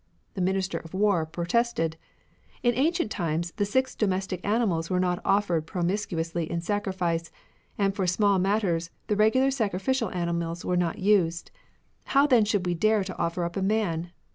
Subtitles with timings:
[0.33, 1.95] The Minister of War protested:
[2.63, 7.29] "In ancient times the six domestic animals were not offered promiscuously in sacrifice;
[7.77, 11.51] and for small matters, the regular sacrificial animals were not used.
[12.05, 14.11] How then should we dare to offer up a man